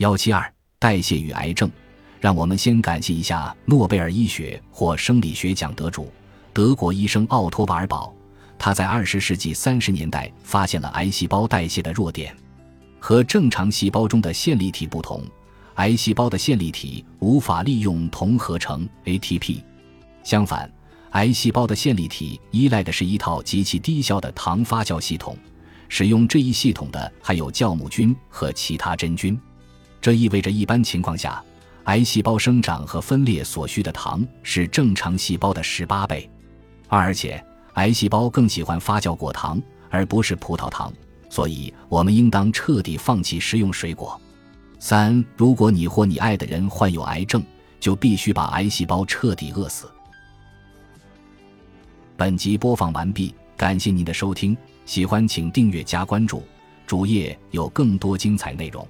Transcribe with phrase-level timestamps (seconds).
[0.00, 1.70] 幺七二代谢与癌症，
[2.20, 6.10] 让我们先感谢一下诺贝尔医学或生理学奖得主
[6.54, 8.10] 德国医生奥托·瓦尔堡。
[8.58, 12.34] 他在二十世纪三十年代发现了癌细胞代谢的弱点。
[12.98, 15.22] 和正常细胞中的线粒体不同，
[15.74, 19.60] 癌细胞的线粒体无法利用铜合成 ATP。
[20.24, 20.72] 相反，
[21.10, 25.36] 癌细胞的线粒体依赖的是一套极其低效的糖发酵系统。
[25.90, 29.38] 使用这一系统的还有酵母菌和其他真菌。
[30.00, 31.42] 这意味着一般情况下，
[31.84, 36.28] 癌细胞生长和分裂所需的糖是正常细胞的十八倍。
[36.88, 37.42] 而且。
[37.74, 40.92] 癌细胞更喜欢发酵果糖，而不是葡萄糖，
[41.30, 44.20] 所以我们应当彻底放弃食用水果。
[44.80, 47.42] 三，如果你或你爱的人患有癌症，
[47.78, 49.88] 就必须把癌细胞彻底饿死。
[52.16, 54.54] 本集播放完毕，感谢您的收听，
[54.84, 56.42] 喜欢请订阅加关注，
[56.88, 58.86] 主页有更多精彩内容。